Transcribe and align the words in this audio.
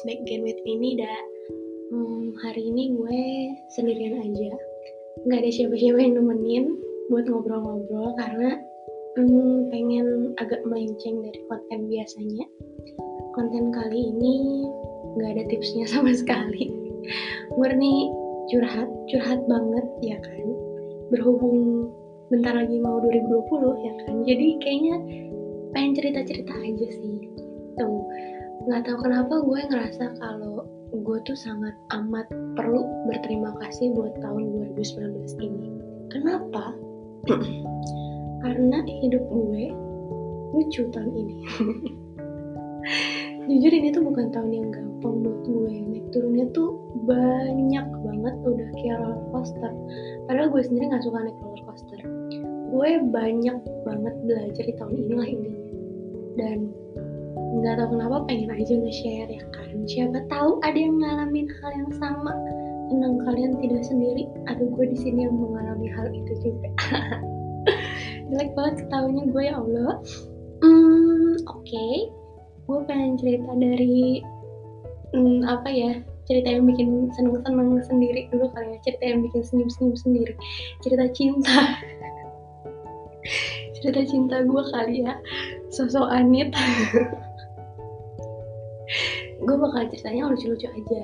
back 0.00 0.16
again 0.24 0.40
with 0.40 0.56
me 0.64 0.80
Nida 0.80 1.16
hmm, 1.92 2.32
Hari 2.40 2.64
ini 2.64 2.96
gue 2.96 3.20
sendirian 3.76 4.24
aja. 4.24 4.56
Gak 5.28 5.44
ada 5.44 5.50
siapa-siapa 5.52 6.00
yang 6.00 6.16
nemenin 6.16 6.64
buat 7.12 7.28
ngobrol-ngobrol 7.28 8.16
Karena 8.16 8.56
hmm, 9.20 9.68
pengen 9.68 10.32
agak 10.40 10.64
melenceng 10.64 11.20
dari 11.20 11.40
konten 11.44 11.92
biasanya. 11.92 12.46
Konten 13.36 13.68
kali 13.68 14.16
ini 14.16 14.64
gak 15.20 15.36
ada 15.36 15.44
tipsnya 15.52 15.84
sama 15.92 16.16
sekali. 16.16 16.72
Murni 17.60 18.08
curhat, 18.48 18.88
curhat 19.12 19.44
banget 19.44 19.86
ya 20.00 20.16
kan? 20.24 20.46
Berhubung 21.12 21.92
bentar 22.32 22.56
lagi 22.56 22.80
mau 22.80 22.96
2020 23.04 23.84
ya 23.84 23.92
kan? 24.08 24.14
Jadi 24.24 24.46
kayaknya 24.64 24.96
pengen 25.76 25.92
cerita-cerita 26.00 26.54
aja 26.56 26.88
sih. 26.88 27.28
Tuh 27.76 28.00
nggak 28.62 28.86
tahu 28.86 28.98
kenapa 29.02 29.34
gue 29.42 29.60
ngerasa 29.74 30.04
kalau 30.22 30.62
gue 30.92 31.18
tuh 31.24 31.34
sangat 31.34 31.74
amat 31.98 32.28
perlu 32.54 32.84
berterima 33.10 33.50
kasih 33.58 33.90
buat 33.96 34.12
tahun 34.22 34.54
2019 34.76 35.24
ini. 35.40 35.68
Kenapa? 36.12 36.76
Karena 38.44 38.78
hidup 38.86 39.24
gue 39.26 39.72
lucu 40.52 40.84
tahun 40.92 41.12
ini. 41.16 41.36
Jujur 43.50 43.72
ini 43.74 43.90
tuh 43.90 44.06
bukan 44.06 44.30
tahun 44.30 44.52
yang 44.54 44.68
gampang 44.70 45.26
buat 45.26 45.38
gue. 45.42 45.74
Naik 45.90 46.06
turunnya 46.14 46.46
tuh 46.54 46.78
banyak 47.08 47.86
banget 48.04 48.34
udah 48.46 48.68
kayak 48.78 49.02
roller 49.02 49.22
coaster. 49.34 49.72
Padahal 50.30 50.54
gue 50.54 50.62
sendiri 50.62 50.86
nggak 50.92 51.02
suka 51.02 51.18
naik 51.24 51.38
roller 51.42 51.62
coaster. 51.66 51.98
Gue 52.70 52.90
banyak 53.10 53.58
banget 53.82 54.14
belajar 54.28 54.62
di 54.62 54.74
tahun 54.78 54.94
inilah 54.94 55.26
intinya. 55.26 55.62
Dan 56.32 56.72
nggak 57.52 57.76
tahu 57.76 57.88
kenapa 57.92 58.16
pengen 58.24 58.48
aja 58.48 58.74
nge-share 58.80 59.28
ya 59.28 59.44
kan. 59.52 59.68
Siapa 59.84 60.24
tahu 60.32 60.56
ada 60.64 60.78
yang 60.78 60.96
ngalamin 60.96 61.46
hal 61.60 61.70
yang 61.76 61.92
sama. 62.00 62.32
Tenang 62.88 63.20
kalian 63.28 63.52
tidak 63.60 63.84
sendiri. 63.84 64.24
Ada 64.48 64.64
gue 64.64 64.84
di 64.88 64.96
sini 64.96 65.28
yang 65.28 65.36
mengalami 65.36 65.92
hal 65.92 66.08
itu 66.16 66.32
juga. 66.40 66.68
Jelek 68.32 68.56
banget 68.56 68.74
ketawanya 68.84 69.24
gue 69.28 69.42
ya 69.44 69.54
Allah. 69.60 69.92
Hmm, 70.64 71.36
oke. 71.48 71.64
Okay. 71.68 72.08
gue 72.62 72.78
pengen 72.86 73.18
cerita 73.18 73.52
dari 73.58 74.22
hmm, 75.12 75.44
apa 75.44 75.66
ya 75.66 75.98
cerita 76.24 76.56
yang 76.56 76.64
bikin 76.64 77.12
seneng-seneng 77.12 77.84
sendiri. 77.84 78.32
Dulu 78.32 78.48
kali 78.54 78.72
ya 78.72 78.78
cerita 78.80 79.04
yang 79.04 79.20
bikin 79.28 79.42
senyum-senyum 79.44 79.96
sendiri. 79.98 80.32
Cerita 80.80 81.04
cinta. 81.12 81.58
Cerita 83.82 84.00
cinta 84.06 84.46
gue 84.46 84.62
kali 84.70 85.04
ya. 85.04 85.18
Sosok 85.74 86.06
Anit 86.06 86.54
gue 89.42 89.56
bakal 89.58 89.90
ceritanya 89.90 90.30
lucu-lucu 90.30 90.70
aja. 90.70 91.02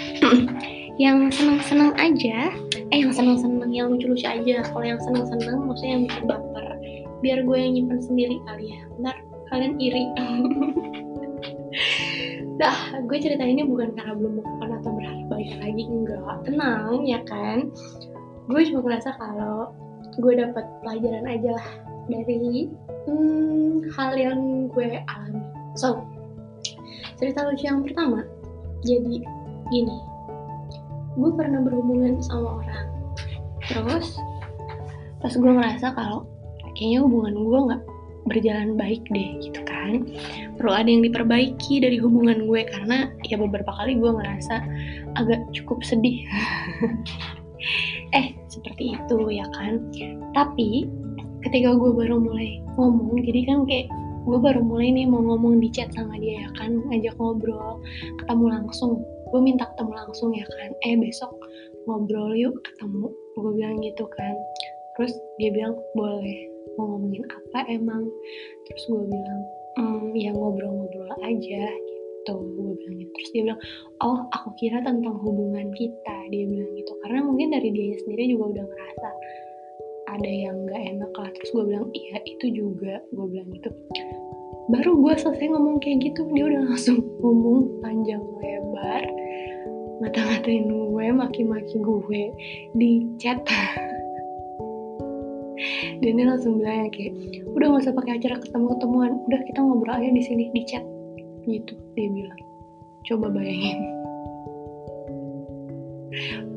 Yang 1.02 1.16
seneng-seneng 1.36 1.92
aja. 1.96 2.52
Eh 2.92 3.00
yang 3.00 3.14
seneng-seneng 3.14 3.72
yang 3.72 3.88
lucu-lucu 3.88 4.28
aja. 4.28 4.60
Kalau 4.68 4.84
yang 4.84 5.00
seneng-seneng 5.00 5.64
maksudnya 5.64 5.92
yang 5.96 6.04
bikin 6.04 6.24
baper 6.28 6.66
biar 7.20 7.44
gue 7.44 7.56
yang 7.56 7.72
nyimpen 7.76 8.00
sendiri 8.04 8.36
kali 8.44 8.76
ya. 8.76 8.80
Ntar 9.00 9.16
kalian 9.48 9.80
iri. 9.80 10.04
Dah 12.60 13.00
gue 13.08 13.16
cerita 13.16 13.40
ini 13.40 13.64
bukan 13.64 13.96
karena 13.96 14.12
belum 14.12 14.44
move 14.44 14.52
atau 14.60 14.92
berharap 14.92 15.24
balik 15.32 15.56
lagi. 15.64 15.82
Enggak. 15.88 16.44
Tenang 16.44 17.08
ya 17.08 17.24
kan? 17.24 17.72
Gue 18.52 18.60
cuma 18.68 18.84
ngerasa 18.84 19.16
kalau 19.16 19.72
gue 20.20 20.36
dapat 20.36 20.68
pelajaran 20.84 21.24
aja 21.24 21.56
lah 21.56 21.68
dari 22.12 22.68
hmm, 23.08 23.88
hal 23.94 24.12
yang 24.20 24.68
gue 24.68 25.00
alami. 25.06 25.40
So 25.78 26.02
cerita 27.20 27.44
lucu 27.44 27.68
yang 27.68 27.84
pertama. 27.84 28.24
Jadi 28.80 29.20
gini. 29.68 29.98
Gue 31.20 31.30
pernah 31.36 31.60
berhubungan 31.60 32.24
sama 32.24 32.64
orang. 32.64 32.84
Terus 33.68 34.16
pas 35.20 35.36
gue 35.36 35.52
ngerasa 35.52 35.92
kalau 35.92 36.24
kayaknya 36.72 37.04
hubungan 37.04 37.34
gue 37.36 37.60
nggak 37.68 37.82
berjalan 38.24 38.70
baik 38.80 39.04
deh 39.12 39.36
gitu 39.44 39.60
kan. 39.68 40.08
Perlu 40.56 40.72
ada 40.72 40.88
yang 40.88 41.04
diperbaiki 41.04 41.84
dari 41.84 42.00
hubungan 42.00 42.48
gue 42.48 42.64
karena 42.64 43.12
ya 43.28 43.36
beberapa 43.36 43.68
kali 43.68 44.00
gue 44.00 44.10
ngerasa 44.16 44.64
agak 45.20 45.44
cukup 45.52 45.84
sedih. 45.84 46.24
Eh 48.10 48.34
seperti 48.50 48.96
itu 48.96 49.16
ya 49.30 49.46
kan. 49.54 49.78
Tapi 50.32 50.88
ketika 51.44 51.76
gue 51.76 51.92
baru 51.92 52.18
mulai 52.18 52.58
ngomong 52.74 53.20
jadi 53.22 53.46
kan 53.46 53.68
kayak 53.68 53.86
gue 54.20 54.38
baru 54.38 54.60
mulai 54.60 54.92
nih 54.92 55.06
mau 55.08 55.24
ngomong 55.24 55.64
di 55.64 55.68
chat 55.72 55.88
sama 55.96 56.20
dia 56.20 56.44
ya 56.44 56.48
kan 56.60 56.76
ngajak 56.92 57.16
ngobrol 57.16 57.80
ketemu 58.20 58.44
langsung. 58.52 59.00
Gue 59.30 59.40
minta 59.40 59.64
ketemu 59.72 59.92
langsung 59.96 60.30
ya 60.36 60.44
kan. 60.44 60.70
Eh 60.84 60.94
besok 60.98 61.32
ngobrol 61.88 62.36
yuk 62.36 62.54
ketemu. 62.66 63.08
Gue 63.38 63.52
bilang 63.56 63.80
gitu 63.80 64.04
kan. 64.12 64.34
Terus 64.98 65.16
dia 65.40 65.50
bilang 65.54 65.78
boleh 65.96 66.50
mau 66.76 66.96
ngomongin 66.96 67.24
apa 67.32 67.64
emang? 67.72 68.04
Terus 68.68 68.82
gue 68.92 69.04
bilang 69.08 69.40
mm, 69.80 70.12
ya 70.18 70.30
ngobrol-ngobrol 70.36 71.10
aja 71.24 71.64
gitu. 71.72 72.34
Gue 72.36 72.72
bilang 72.76 72.96
gitu. 73.00 73.10
Terus 73.16 73.30
dia 73.32 73.42
bilang 73.48 73.60
oh 74.04 74.18
aku 74.36 74.48
kira 74.60 74.84
tentang 74.84 75.16
hubungan 75.24 75.72
kita 75.72 76.16
dia 76.28 76.44
bilang 76.44 76.70
gitu. 76.76 76.92
Karena 77.06 77.24
mungkin 77.24 77.56
dari 77.56 77.72
dia 77.72 77.96
sendiri 78.04 78.36
juga 78.36 78.44
udah 78.58 78.64
ngerasa 78.68 79.10
ada 80.16 80.30
yang 80.30 80.56
nggak 80.66 80.82
enak 80.96 81.12
lah. 81.14 81.30
Terus 81.38 81.50
gue 81.54 81.64
bilang 81.70 81.86
iya 81.94 82.18
itu 82.26 82.46
juga. 82.50 82.98
Gue 83.14 83.26
bilang 83.30 83.48
gitu. 83.54 83.70
Baru 84.70 84.98
gue 85.02 85.14
selesai 85.18 85.50
ngomong 85.50 85.82
kayak 85.82 86.10
gitu 86.10 86.30
dia 86.30 86.46
udah 86.46 86.62
langsung 86.70 87.02
ngomong 87.22 87.82
panjang 87.82 88.22
lebar 88.38 89.02
ngata-ngatain 90.00 90.64
gue 90.70 91.06
maki-maki 91.12 91.76
gue 91.78 92.22
di 92.78 92.90
chat. 93.20 93.38
Dan 96.00 96.16
dia 96.16 96.26
langsung 96.26 96.56
bilang 96.56 96.88
kayak 96.88 97.12
udah 97.52 97.66
gak 97.76 97.82
usah 97.84 97.92
pakai 97.92 98.16
acara 98.16 98.40
ketemu-ketemuan 98.40 99.12
udah 99.28 99.40
kita 99.44 99.60
ngobrol 99.60 99.92
aja 99.92 100.08
di 100.08 100.22
sini 100.24 100.48
di 100.56 100.62
chat. 100.64 100.84
Gitu 101.44 101.76
dia 101.92 102.08
bilang. 102.08 102.40
Coba 103.04 103.32
bayangin 103.32 103.99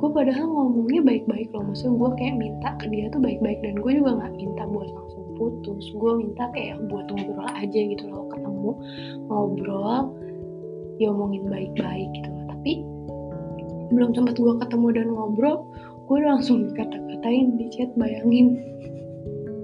gue 0.04 0.12
padahal 0.12 0.52
ngomongnya 0.52 1.00
baik-baik 1.00 1.48
loh. 1.56 1.64
Maksudnya 1.64 1.96
gue 1.96 2.10
kayak 2.20 2.36
minta 2.36 2.70
ke 2.76 2.92
dia 2.92 3.08
tuh 3.08 3.24
baik-baik 3.24 3.64
dan 3.64 3.80
gue 3.80 3.92
juga 3.96 4.20
nggak 4.20 4.36
minta 4.36 4.64
buat 4.68 4.92
langsung 4.92 5.24
putus. 5.40 5.84
Gue 5.96 6.12
minta 6.20 6.44
kayak 6.52 6.76
buat 6.92 7.08
ngobrol 7.08 7.48
aja 7.48 7.80
gitu 7.80 8.04
loh 8.12 8.28
ketemu 8.28 8.72
ngobrol 9.32 10.12
ya 11.00 11.08
omongin 11.08 11.48
baik-baik 11.48 12.12
gitu 12.20 12.28
loh. 12.36 12.44
Tapi 12.52 12.74
belum 13.96 14.12
sempat 14.12 14.36
gue 14.36 14.54
ketemu 14.60 14.88
dan 14.92 15.08
ngobrol 15.08 15.72
gue 16.04 16.16
udah 16.20 16.36
langsung 16.36 16.68
dikata-katain 16.68 17.56
di 17.56 17.66
chat 17.72 17.88
bayangin. 17.96 18.60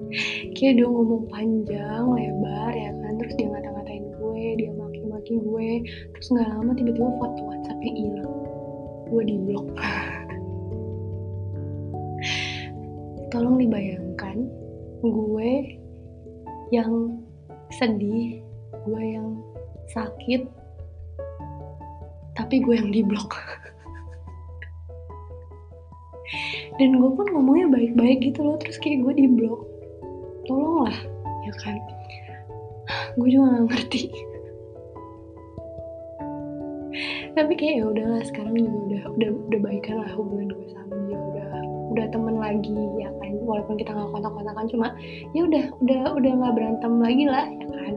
Kayak 0.55 0.79
dia 0.79 0.87
ngomong 0.87 1.27
panjang 1.27 2.15
lebar 2.15 2.71
ya 2.71 2.95
kan? 2.95 3.11
Terus 3.19 3.35
dia 3.35 3.47
ngata-ngatain 3.51 4.07
gue 4.07 4.43
dia 4.55 4.71
maki-maki 4.71 5.35
gue. 5.35 5.83
Terus 6.15 6.27
nggak 6.31 6.47
lama 6.47 6.71
tiba-tiba 6.79 7.11
foto 7.19 7.41
WhatsAppnya 7.43 7.91
hilang. 7.91 8.35
Gue 9.11 9.21
di 9.27 9.35
blok 9.35 9.67
tolong 13.39 13.55
dibayangkan 13.55 14.43
gue 14.99 15.51
yang 16.75 17.15
sedih 17.71 18.43
gue 18.83 19.01
yang 19.15 19.39
sakit 19.95 20.43
tapi 22.35 22.59
gue 22.59 22.75
yang 22.75 22.91
di 22.91 22.99
blok 22.99 23.31
dan 26.83 26.99
gue 26.99 27.11
pun 27.15 27.27
ngomongnya 27.31 27.71
baik-baik 27.71 28.19
gitu 28.27 28.43
loh 28.43 28.59
terus 28.59 28.75
kayak 28.83 29.07
gue 29.07 29.23
di 29.23 29.27
blok 29.31 29.63
tolonglah 30.43 30.99
ya 31.45 31.53
kan? 31.61 31.77
Gue 33.17 33.29
juga 33.29 33.53
gak 33.53 33.65
ngerti. 33.69 34.01
Tapi 37.37 37.53
kayak 37.53 37.75
ya 37.79 37.85
udahlah 37.85 38.23
sekarang 38.25 38.57
juga 38.57 38.73
udah 38.73 39.01
udah 39.13 39.29
udah 39.47 39.59
baikan 39.61 40.01
lah 40.01 40.11
hubungan 40.17 40.49
gue 40.51 40.67
sama 40.73 40.95
dia. 41.05 41.17
udah 41.17 41.38
udah 41.99 42.07
temen 42.15 42.35
lagi 42.39 42.79
ya 42.95 43.11
kan? 43.19 43.31
Walaupun 43.43 43.75
kita 43.75 43.91
nggak 43.91 44.09
kontak-kontakan 44.15 44.65
cuma 44.71 44.87
ya 45.35 45.43
udah 45.43 45.65
udah 45.83 46.01
udah 46.15 46.31
nggak 46.31 46.53
berantem 46.55 46.93
lagi 47.03 47.25
lah 47.27 47.43
ya 47.43 47.67
kan? 47.67 47.93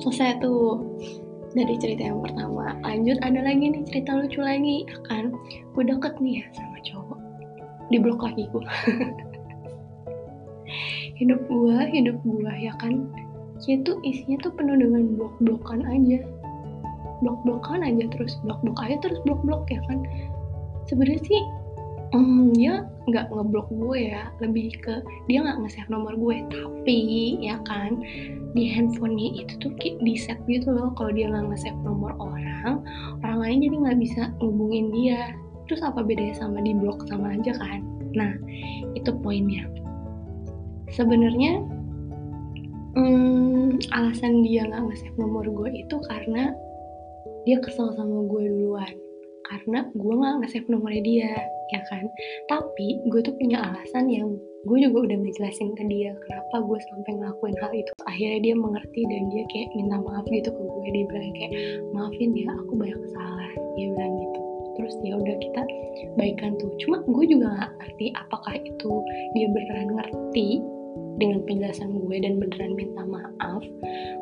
Selesai 0.00 0.40
tuh 0.40 0.80
dari 1.52 1.76
cerita 1.76 2.08
yang 2.08 2.24
pertama. 2.24 2.72
Lanjut 2.82 3.20
ada 3.20 3.40
lagi 3.44 3.64
nih 3.70 3.82
cerita 3.84 4.16
lucu 4.16 4.40
lagi 4.40 4.88
ya 4.88 4.98
kan? 5.06 5.24
Gue 5.76 5.84
deket 5.84 6.16
nih 6.24 6.40
ya 6.40 6.44
sama 6.56 6.78
cowok. 6.82 7.20
Di 7.92 7.96
blok 8.00 8.20
lagi 8.24 8.48
gue 8.48 8.64
hidup 11.20 11.40
gue 11.46 11.78
hidup 11.92 12.16
gue 12.24 12.52
ya 12.58 12.72
kan? 12.80 13.12
Itu 13.64 14.02
isinya 14.02 14.40
tuh 14.40 14.52
penuh 14.56 14.80
dengan 14.80 15.14
blok-blokan 15.14 15.84
aja. 15.84 16.18
Blok-blokan 17.20 17.86
aja 17.86 18.04
terus 18.10 18.34
blok-blok 18.42 18.76
aja 18.82 18.96
terus 19.04 19.20
blok-blok 19.22 19.68
ya 19.68 19.78
kan? 19.86 20.00
Sebenarnya 20.90 21.22
sih 21.22 21.40
hmm, 22.14 22.54
dia 22.54 22.86
nggak 23.10 23.28
ngeblok 23.34 23.68
gue 23.74 23.98
ya. 24.14 24.30
Lebih 24.38 24.78
ke 24.80 25.02
dia 25.26 25.42
nggak 25.42 25.58
nge-save 25.66 25.90
nomor 25.90 26.14
gue. 26.14 26.36
Tapi 26.48 26.98
ya 27.42 27.58
kan 27.66 28.00
di 28.54 28.70
handphonenya 28.70 29.44
itu 29.44 29.52
tuh 29.58 29.72
di 29.82 30.14
set 30.14 30.38
gitu 30.46 30.70
loh. 30.70 30.94
Kalau 30.94 31.10
dia 31.10 31.28
nggak 31.28 31.50
nge-save 31.50 31.80
nomor 31.82 32.14
orang 32.22 32.86
orang 33.26 33.38
lain 33.42 33.58
jadi 33.66 33.76
nggak 33.82 33.98
bisa 33.98 34.22
ngubungin 34.38 34.94
dia. 34.94 35.34
Terus 35.66 35.82
apa 35.82 36.06
bedanya 36.06 36.36
sama 36.38 36.62
di 36.62 36.72
blok 36.72 37.04
sama 37.10 37.34
aja 37.34 37.52
kan? 37.58 37.82
Nah 38.14 38.32
itu 38.94 39.10
poinnya. 39.20 39.66
Sebenarnya 40.94 41.60
hmm, 42.94 43.82
alasan 43.90 44.46
dia 44.46 44.64
nggak 44.70 44.82
nge-save 44.86 45.18
nomor 45.18 45.44
gue 45.44 45.82
itu 45.82 45.96
karena 46.06 46.54
dia 47.44 47.60
kesel 47.60 47.92
sama 47.92 48.24
gue 48.24 48.48
duluan 48.48 49.03
karena 49.44 49.84
gue 49.92 50.14
nggak 50.16 50.34
nge-save 50.40 50.68
nomornya 50.72 51.02
dia 51.04 51.32
ya 51.72 51.80
kan? 51.88 52.04
Tapi 52.48 53.04
gue 53.08 53.20
tuh 53.20 53.34
punya 53.36 53.60
alasan 53.60 54.08
yang 54.08 54.36
gue 54.64 54.78
juga 54.80 55.04
udah 55.04 55.16
ngejelasin 55.20 55.76
ke 55.76 55.84
dia 55.92 56.16
kenapa 56.24 56.64
gue 56.64 56.78
sampai 56.88 57.12
ngelakuin 57.20 57.56
hal 57.60 57.72
itu. 57.76 57.92
Akhirnya 58.08 58.40
dia 58.40 58.54
mengerti 58.56 59.00
dan 59.04 59.22
dia 59.28 59.44
kayak 59.52 59.68
minta 59.76 59.96
maaf 60.00 60.24
gitu 60.32 60.48
ke 60.48 60.62
gue 60.64 60.88
dia 60.92 61.04
bilang 61.08 61.32
kayak 61.36 61.52
maafin 61.92 62.30
ya 62.32 62.48
aku 62.56 62.72
banyak 62.72 63.00
salah 63.12 63.50
dia 63.76 63.86
bilang 63.92 64.12
gitu. 64.16 64.40
Terus 64.74 64.94
ya 65.04 65.14
udah 65.20 65.36
kita 65.38 65.62
baikan 66.16 66.52
tuh. 66.56 66.72
Cuma 66.80 67.04
gue 67.04 67.24
juga 67.28 67.46
nggak 67.52 67.72
ngerti 67.80 68.06
apakah 68.16 68.54
itu 68.56 68.92
dia 69.36 69.46
beneran 69.52 69.88
ngerti 69.92 70.48
dengan 71.20 71.38
penjelasan 71.46 71.94
gue 71.94 72.16
dan 72.18 72.42
beneran 72.42 72.72
minta 72.74 73.02
maaf 73.06 73.62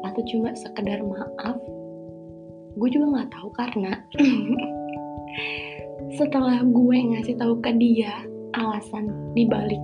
atau 0.04 0.20
cuma 0.28 0.50
sekedar 0.58 1.00
maaf. 1.00 1.56
Gue 2.76 2.88
juga 2.88 3.06
nggak 3.14 3.30
tahu 3.30 3.48
karena 3.54 3.92
setelah 6.18 6.60
gue 6.64 6.96
ngasih 7.14 7.36
tahu 7.40 7.56
ke 7.64 7.72
dia 7.78 8.12
alasan 8.52 9.08
dibalik 9.32 9.80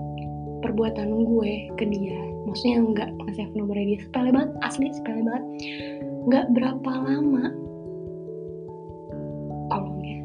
perbuatan 0.61 1.25
gue 1.25 1.53
ke 1.79 1.85
dia 1.89 2.19
maksudnya 2.45 2.81
nggak 2.81 3.11
ngasih 3.25 3.47
nomornya 3.55 3.97
dia 3.97 4.01
sepele 4.05 4.31
banget 4.33 4.51
asli 4.65 4.87
sepele 4.93 5.21
banget 5.25 5.45
nggak 6.29 6.47
berapa 6.57 6.91
lama 6.91 7.45
tolong 9.73 10.01
ya 10.05 10.21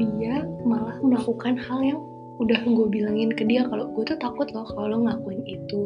dia 0.00 0.34
malah 0.64 0.96
melakukan 1.04 1.56
hal 1.56 1.80
yang 1.84 2.00
udah 2.40 2.58
gue 2.64 2.86
bilangin 2.90 3.30
ke 3.30 3.44
dia 3.46 3.62
kalau 3.68 3.86
gue 3.92 4.04
tuh 4.08 4.18
takut 4.18 4.48
loh 4.50 4.66
kalau 4.74 4.88
lo 4.90 4.96
ngelakuin 5.04 5.44
itu 5.46 5.80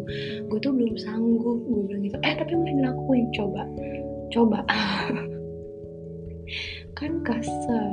gue 0.48 0.58
tuh 0.62 0.72
belum 0.72 0.94
sanggup 0.96 1.58
gue 1.66 1.82
bilang 1.84 2.02
gitu 2.06 2.16
eh 2.24 2.34
tapi 2.38 2.56
mau 2.56 2.64
dilakuin 2.64 3.26
coba 3.36 3.62
coba 4.32 4.58
kan 6.96 7.20
kasar 7.20 7.92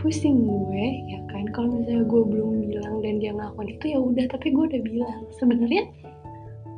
pusing 0.00 0.44
gue 0.44 0.86
ya 1.08 1.20
kan? 1.32 1.48
Kalau 1.56 1.80
misalnya 1.80 2.04
gue 2.04 2.22
belum 2.28 2.68
bilang 2.68 3.00
dan 3.00 3.24
dia 3.24 3.32
ngelakuin 3.32 3.72
itu 3.72 3.84
ya 3.96 3.98
udah. 4.00 4.24
Tapi 4.28 4.46
gue 4.52 4.64
udah 4.68 4.82
bilang. 4.84 5.20
Sebenarnya 5.40 5.88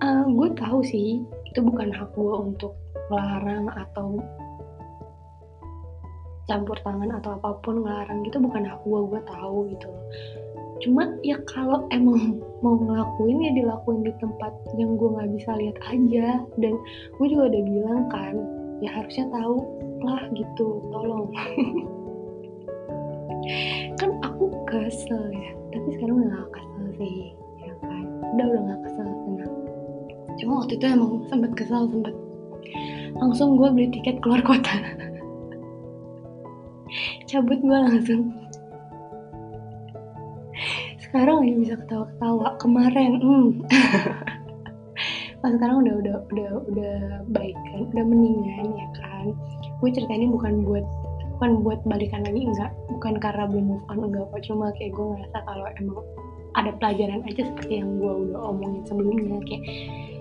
uh, 0.02 0.30
gue 0.30 0.48
tahu 0.54 0.78
sih 0.86 1.26
itu 1.26 1.58
bukan 1.58 1.90
hak 1.90 2.14
gue 2.14 2.34
untuk 2.38 2.78
melarang 3.10 3.66
atau 3.74 4.22
campur 6.46 6.78
tangan 6.86 7.18
atau 7.18 7.34
apa 7.42 7.58
pun 7.66 7.82
ngelarang. 7.82 8.22
Gitu 8.22 8.38
bukan 8.38 8.62
hak 8.62 8.78
gue 8.86 9.00
gue 9.10 9.20
tahu 9.26 9.58
gitu 9.74 9.90
cuma 10.84 11.08
ya 11.24 11.40
kalau 11.48 11.88
emang 11.88 12.36
mau 12.60 12.76
ngelakuin 12.76 13.40
ya 13.40 13.52
dilakuin 13.56 14.04
di 14.04 14.12
tempat 14.20 14.52
yang 14.76 15.00
gue 15.00 15.08
nggak 15.08 15.32
bisa 15.32 15.56
lihat 15.56 15.76
aja. 15.88 16.44
Dan 16.60 16.74
gue 17.16 17.26
juga 17.28 17.48
udah 17.52 17.62
bilang 17.64 18.02
kan 18.12 18.34
ya 18.84 18.92
harusnya 18.92 19.24
tahu 19.32 19.64
lah 20.04 20.22
gitu 20.36 20.84
tolong. 20.92 21.32
Kan 23.96 24.10
aku 24.26 24.50
kesel 24.66 25.30
ya 25.30 25.50
tapi 25.70 25.88
sekarang 25.96 26.24
udah 26.24 26.30
gak 26.34 26.50
kesel 26.56 26.86
sih 26.98 27.16
ya 27.62 27.72
kan? 27.84 28.04
Udah 28.34 28.46
udah 28.48 28.62
gak 28.64 28.80
kesel 28.88 29.06
tenang. 29.06 29.54
Cuma 30.40 30.52
waktu 30.64 30.72
itu 30.76 30.86
emang 30.88 31.12
sempet 31.28 31.52
kesel 31.54 31.82
sempet. 31.88 32.14
Langsung 33.16 33.56
gue 33.56 33.68
beli 33.70 33.88
tiket 33.92 34.20
keluar 34.24 34.42
kota. 34.44 34.72
Cabut 37.28 37.60
gue 37.60 37.78
langsung 37.78 38.32
sekarang 41.16 41.36
lagi 41.40 41.54
bisa 41.64 41.74
ketawa-ketawa 41.80 42.48
kemarin 42.60 43.12
hmm. 43.24 43.48
pas 45.40 45.50
sekarang 45.56 45.80
udah 45.80 45.94
udah 45.96 46.16
udah 46.28 46.50
udah 46.68 46.96
baik 47.32 47.56
kan 47.72 47.88
udah 47.96 48.04
mendingan 48.04 48.68
ya 48.76 48.88
kan. 49.00 49.32
Gue 49.80 49.88
cerita 49.96 50.12
ini 50.12 50.28
bukan 50.28 50.60
buat 50.60 50.84
bukan 51.40 51.64
buat 51.64 51.80
balikan 51.88 52.20
lagi 52.20 52.44
enggak. 52.44 52.68
Bukan 52.92 53.16
karena 53.16 53.48
belum 53.48 53.64
move 53.64 53.84
on 53.88 54.04
enggak 54.04 54.28
kok 54.28 54.44
cuma 54.44 54.68
kayak 54.76 54.92
gue 54.92 55.06
ngerasa 55.16 55.38
kalau 55.48 55.64
emang 55.80 56.04
ada 56.52 56.70
pelajaran 56.76 57.24
aja 57.24 57.42
seperti 57.48 57.80
yang 57.80 57.96
gue 57.96 58.12
udah 58.28 58.38
omongin 58.52 58.84
sebelumnya. 58.84 59.40
Kayak 59.48 59.64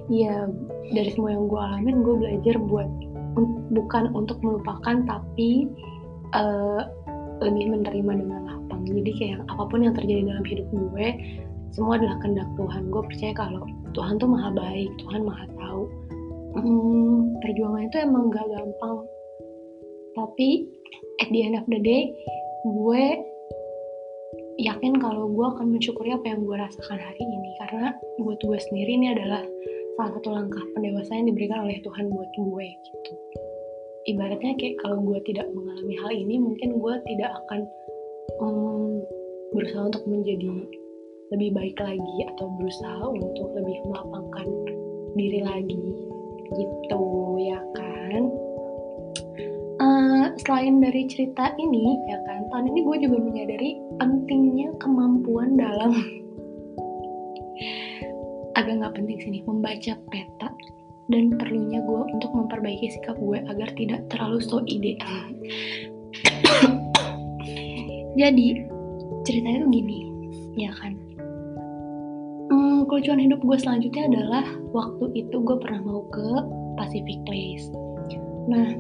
ya 0.08 0.48
dari 0.96 1.10
semua 1.12 1.36
yang 1.36 1.52
gue 1.52 1.60
alamin 1.60 2.08
gue 2.08 2.16
belajar 2.24 2.56
buat 2.56 2.88
bukan 3.76 4.16
untuk 4.16 4.40
melupakan 4.40 4.96
tapi 5.04 5.68
uh, 6.32 6.88
lebih 7.46 7.78
menerima 7.78 8.12
dengan 8.26 8.40
lapang. 8.50 8.82
Jadi 8.90 9.12
kayak 9.16 9.40
apa 9.46 9.64
pun 9.70 9.80
yang 9.86 9.94
terjadi 9.94 10.22
dalam 10.34 10.46
hidup 10.46 10.68
gue 10.74 11.08
semua 11.76 12.00
adalah 12.00 12.16
kehendak 12.24 12.50
Tuhan. 12.56 12.84
Gue 12.90 13.04
percaya 13.06 13.34
kalau 13.36 13.64
Tuhan 13.92 14.16
tuh 14.18 14.30
maha 14.32 14.50
baik 14.56 14.90
Tuhan 15.02 15.22
maha 15.28 15.46
tahu. 15.60 15.84
Hmm, 16.56 17.36
perjuangan 17.44 17.84
itu 17.92 17.98
emang 18.00 18.32
gak 18.32 18.48
gampang. 18.48 18.98
Tapi 20.16 20.50
at 21.20 21.28
the 21.30 21.40
end 21.44 21.60
of 21.60 21.68
the 21.68 21.80
day 21.84 22.16
gue 22.64 23.04
yakin 24.56 24.96
kalau 25.04 25.28
gue 25.28 25.46
akan 25.52 25.76
mensyukuri 25.76 26.16
apa 26.16 26.32
yang 26.32 26.48
gue 26.48 26.56
rasakan 26.56 27.00
hari 27.00 27.22
ini. 27.22 27.50
Karena 27.60 27.92
buat 28.24 28.40
gue 28.40 28.60
sendiri 28.72 28.92
ini 28.96 29.08
adalah 29.12 29.44
salah 29.96 30.12
satu 30.20 30.30
langkah 30.32 30.64
pendewasaan 30.76 31.24
yang 31.24 31.30
diberikan 31.32 31.64
oleh 31.64 31.80
Tuhan 31.80 32.12
buat 32.12 32.30
gue 32.36 32.68
gitu 32.84 33.15
ibaratnya 34.06 34.54
kayak 34.62 34.78
kalau 34.86 35.02
gue 35.02 35.20
tidak 35.26 35.50
mengalami 35.54 35.96
hal 35.98 36.12
ini 36.14 36.36
mungkin 36.38 36.78
gue 36.78 36.96
tidak 37.10 37.32
akan 37.46 37.62
um, 38.42 39.02
berusaha 39.54 39.90
untuk 39.90 40.06
menjadi 40.06 40.50
lebih 41.34 41.50
baik 41.58 41.78
lagi 41.82 42.18
atau 42.36 42.46
berusaha 42.62 43.06
untuk 43.10 43.50
lebih 43.58 43.78
melapangkan 43.90 44.48
diri 45.18 45.42
lagi 45.42 45.86
gitu 46.54 47.04
ya 47.42 47.60
kan? 47.74 48.24
Uh, 49.76 50.32
selain 50.46 50.80
dari 50.80 51.10
cerita 51.10 51.52
ini 51.58 52.00
ya 52.08 52.22
kan 52.30 52.46
tahun 52.54 52.72
ini 52.72 52.80
gue 52.86 52.98
juga 53.10 53.18
menyadari 53.20 53.82
pentingnya 53.98 54.70
kemampuan 54.80 55.58
dalam 55.58 55.92
agak 58.60 58.74
nggak 58.80 58.96
penting 58.96 59.20
sini 59.20 59.40
membaca 59.44 59.94
peta 60.14 60.50
dan 61.10 61.38
perlunya 61.38 61.82
gue 61.86 62.02
untuk 62.10 62.32
memperbaiki 62.34 62.90
sikap 62.98 63.18
gue 63.22 63.38
agar 63.46 63.70
tidak 63.78 64.02
terlalu 64.10 64.42
so 64.42 64.62
ide. 64.66 64.98
Jadi 68.22 68.48
ceritanya 69.28 69.68
tuh 69.68 69.72
gini, 69.74 70.00
ya 70.58 70.72
kan? 70.80 70.94
Hmm, 72.50 72.88
kelucuan 72.88 73.20
hidup 73.20 73.42
gue 73.44 73.58
selanjutnya 73.60 74.08
adalah 74.08 74.46
waktu 74.72 75.12
itu 75.14 75.36
gue 75.42 75.58
pernah 75.60 75.82
mau 75.84 76.02
ke 76.10 76.30
Pacific 76.80 77.20
Place. 77.28 77.70
Nah, 78.46 78.78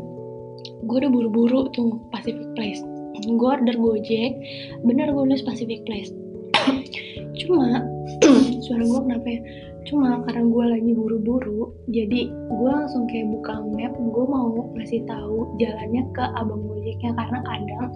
gue 0.85 0.97
udah 1.01 1.11
buru-buru 1.11 1.69
tuh 1.73 1.99
Pacific 2.09 2.45
Place. 2.53 2.81
Gue 3.25 3.47
order 3.47 3.75
Gojek, 3.75 4.37
bener 4.83 5.11
gue 5.11 5.23
nulis 5.25 5.45
Pacific 5.45 5.83
Place. 5.85 6.13
Cuma 7.43 7.83
suara 8.65 8.83
gue 8.85 8.99
kenapa 9.03 9.27
ya? 9.27 9.41
Cuma 9.85 10.17
karena 10.25 10.43
gue 10.49 10.65
lagi 10.65 10.91
buru-buru 10.97 11.69
jadi 11.93 12.27
gue 12.29 12.71
langsung 12.73 13.05
kayak 13.05 13.29
buka 13.29 13.61
map 13.77 13.93
gue 13.93 14.25
mau 14.25 14.65
ngasih 14.73 15.01
tahu 15.09 15.57
jalannya 15.57 16.03
ke 16.13 16.23
abang 16.37 16.61
gojeknya. 16.65 17.11
Karena 17.17 17.39
kadang 17.41 17.89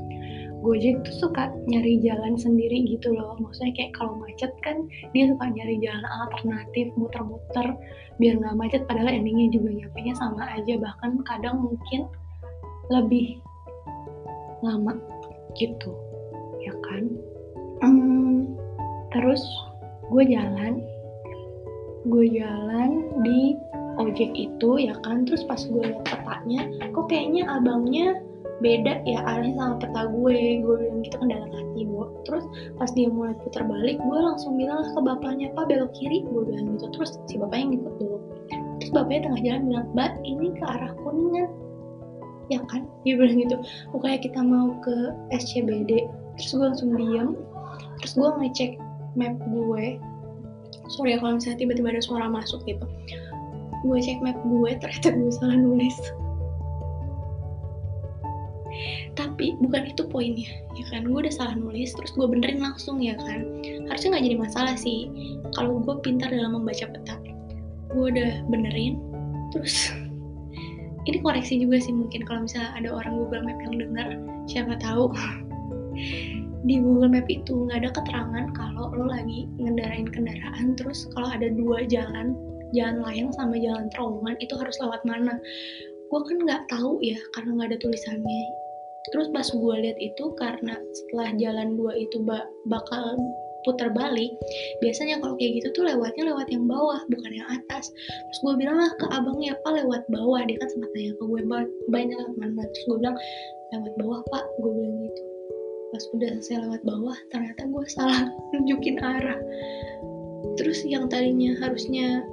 gojek 0.59 0.99
tuh 1.07 1.15
suka 1.15 1.53
nyari 1.69 2.01
jalan 2.03 2.35
sendiri 2.35 2.83
gitu 2.89 3.13
loh. 3.15 3.37
Maksudnya 3.39 3.73
kayak 3.77 3.93
kalau 3.95 4.17
macet 4.19 4.51
kan 4.65 4.89
dia 5.13 5.29
suka 5.29 5.45
nyari 5.47 5.79
jalan 5.79 6.05
alternatif 6.05 6.91
muter-muter 6.99 7.67
biar 8.17 8.33
nggak 8.41 8.57
macet. 8.57 8.81
Padahal 8.89 9.13
endingnya 9.13 9.53
juga 9.53 9.69
nyampe 9.71 9.99
nya 10.01 10.13
sama 10.17 10.43
aja. 10.49 10.73
Bahkan 10.75 11.11
kadang 11.23 11.61
mungkin 11.63 12.09
lebih 12.89 13.39
lama 14.65 14.97
gitu. 15.55 15.93
Ya 16.59 16.73
kan? 16.83 17.03
Hmm, 17.79 18.49
terus 19.15 19.45
gue 20.09 20.23
jalan 20.25 20.83
gue 22.07 22.25
jalan 22.31 23.11
di 23.25 23.59
ojek 23.99 24.31
itu 24.35 24.69
ya 24.79 24.95
kan? 25.03 25.27
Terus 25.27 25.43
pas 25.43 25.59
gue 25.59 25.83
liat 25.83 26.03
petanya 26.07 26.61
kok 26.95 27.11
kayaknya 27.11 27.43
abangnya 27.51 28.19
beda 28.59 29.03
ya 29.07 29.23
arahnya 29.23 29.55
sama 29.59 29.75
peta 29.81 30.01
gue. 30.07 30.39
Gue 30.63 30.75
bilang 30.79 30.99
gitu 31.03 31.15
kan 31.19 31.27
dalam 31.27 31.49
hati 31.51 31.81
gue 31.83 32.05
terus 32.27 32.45
pas 32.79 32.89
dia 32.93 33.09
mulai 33.11 33.35
putar 33.43 33.63
balik 33.65 33.97
gue 33.99 34.19
langsung 34.19 34.55
bilang 34.55 34.83
ke 34.83 34.99
bapaknya 35.03 35.51
pak 35.55 35.65
belok 35.67 35.91
kiri. 35.95 36.23
Gue 36.27 36.41
bilang 36.47 36.79
gitu. 36.79 36.85
Terus 36.95 37.19
si 37.27 37.35
bapaknya 37.35 37.75
ngikut 37.75 37.93
dulu. 37.99 38.17
Terus 38.79 38.91
bapaknya 38.95 39.21
tengah 39.27 39.41
jalan 39.43 39.61
bilang 39.67 39.87
mbak 39.91 40.11
ini 40.23 40.47
ke 40.55 40.63
arah 40.63 40.91
kuningan. 41.03 41.49
Ya 42.49 42.59
kan? 42.65 42.87
Dia 43.03 43.13
bilang 43.19 43.37
gitu. 43.37 43.55
Pokoknya 43.91 44.19
kita 44.23 44.39
mau 44.41 44.73
ke 44.81 44.95
SCBD 45.35 46.07
terus 46.39 46.55
gue 46.55 46.65
langsung 46.71 46.95
diam 46.95 47.35
terus 47.99 48.15
gue 48.15 48.29
ngecek 48.39 48.71
map 49.19 49.35
gue 49.51 49.99
sorry 50.89 51.15
ya 51.15 51.17
kalau 51.21 51.37
misalnya 51.37 51.61
tiba-tiba 51.61 51.93
ada 51.93 52.03
suara 52.03 52.25
masuk 52.27 52.65
gitu. 52.65 52.85
Gue 53.85 53.97
cek 54.01 54.19
map 54.19 54.35
gue 54.43 54.71
ternyata 54.81 55.09
gue 55.13 55.31
salah 55.31 55.57
nulis. 55.57 55.95
Tapi 59.15 59.59
bukan 59.59 59.91
itu 59.91 60.03
poinnya 60.07 60.49
ya 60.75 60.85
kan? 60.89 61.07
Gue 61.07 61.25
udah 61.25 61.33
salah 61.33 61.55
nulis 61.55 61.93
terus 61.93 62.11
gue 62.17 62.25
benerin 62.25 62.59
langsung 62.59 62.99
ya 62.99 63.15
kan? 63.15 63.45
Harusnya 63.87 64.17
nggak 64.17 64.25
jadi 64.25 64.37
masalah 64.37 64.75
sih. 64.75 65.07
Kalau 65.55 65.79
gue 65.79 65.95
pintar 66.01 66.33
dalam 66.33 66.57
membaca 66.57 66.89
peta. 66.89 67.15
Gue 67.93 68.11
udah 68.13 68.43
benerin 68.49 68.99
terus 69.53 69.89
ini 71.07 71.17
koreksi 71.21 71.61
juga 71.61 71.79
sih 71.79 71.93
mungkin. 71.93 72.25
Kalau 72.25 72.45
misalnya 72.49 72.75
ada 72.75 72.89
orang 72.91 73.13
Google 73.15 73.45
Map 73.45 73.59
yang 73.63 73.75
dengar 73.77 74.07
siapa 74.49 74.75
tahu 74.81 75.13
di 76.67 76.75
Google 76.83 77.15
Map 77.15 77.27
itu 77.31 77.67
nggak 77.67 77.87
ada 77.87 77.91
keterangan 77.95 78.45
kalau 78.51 78.91
lo 78.91 79.07
lagi 79.07 79.47
ngendarain 79.59 80.07
kendaraan 80.11 80.75
terus 80.75 81.07
kalau 81.15 81.31
ada 81.31 81.47
dua 81.47 81.87
jalan 81.87 82.35
jalan 82.73 83.01
layang 83.01 83.31
sama 83.33 83.57
jalan 83.57 83.89
terowongan 83.93 84.35
itu 84.41 84.53
harus 84.57 84.77
lewat 84.81 85.01
mana? 85.05 85.35
Gue 86.09 86.21
kan 86.25 86.37
nggak 86.41 86.63
tahu 86.69 87.01
ya 87.01 87.17
karena 87.37 87.49
nggak 87.57 87.69
ada 87.73 87.79
tulisannya. 87.81 88.43
Terus 89.09 89.27
pas 89.33 89.47
gue 89.49 89.75
lihat 89.79 89.97
itu 89.97 90.25
karena 90.37 90.75
setelah 90.93 91.33
jalan 91.39 91.79
dua 91.79 91.93
itu 91.97 92.21
bakal 92.69 93.17
putar 93.67 93.91
balik 93.91 94.31
biasanya 94.79 95.19
kalau 95.19 95.35
kayak 95.35 95.59
gitu 95.59 95.67
tuh 95.75 95.83
lewatnya 95.83 96.31
lewat 96.31 96.47
yang 96.47 96.65
bawah 96.69 96.99
bukan 97.09 97.31
yang 97.33 97.49
atas. 97.49 97.89
Terus 98.29 98.39
gue 98.45 98.53
bilang 98.59 98.77
lah 98.77 98.91
ke 98.97 99.05
abangnya 99.09 99.57
apa 99.57 99.81
lewat 99.81 100.03
bawah. 100.13 100.41
Dia 100.45 100.57
kan 100.61 100.69
sempat 100.69 100.89
tanya 100.93 101.13
ke 101.17 101.23
gue 101.25 101.41
banyak 101.89 102.17
lewat 102.17 102.35
mana 102.37 102.63
terus 102.69 102.85
gue 102.85 102.97
bilang 103.01 103.17
lewat 103.73 103.93
bawah 103.97 104.21
pak. 104.29 104.43
Gue 104.61 104.71
bilang 104.77 104.97
gitu 105.09 105.28
pas 105.89 106.03
udah 106.13 106.29
selesai 106.39 106.65
lewat 106.65 106.81
bawah 106.85 107.17
ternyata 107.33 107.65
gue 107.65 107.83
salah 107.89 108.29
nunjukin 108.53 108.97
arah. 109.01 109.39
Terus 110.55 110.83
yang 110.87 111.07
tadinya 111.07 111.55
harusnya 111.59 112.23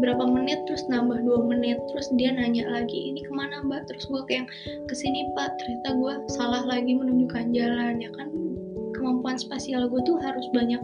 berapa 0.00 0.24
menit 0.24 0.64
terus 0.66 0.82
nambah 0.88 1.20
dua 1.22 1.44
menit 1.44 1.78
terus 1.92 2.08
dia 2.16 2.32
nanya 2.32 2.64
lagi 2.66 3.12
ini 3.12 3.22
ke 3.22 3.32
mana 3.32 3.60
mbak? 3.62 3.86
Terus 3.90 4.08
gue 4.08 4.22
kayak 4.28 4.46
ke 4.88 4.94
sini 4.96 5.30
pak. 5.36 5.56
Ternyata 5.60 5.88
gue 5.98 6.14
salah 6.32 6.62
lagi 6.64 6.92
menunjukkan 6.96 7.52
jalan 7.52 8.00
ya 8.00 8.10
kan? 8.16 8.28
Kemampuan 8.96 9.36
spasial 9.36 9.90
gue 9.90 10.00
tuh 10.04 10.16
harus 10.20 10.46
banyak 10.54 10.80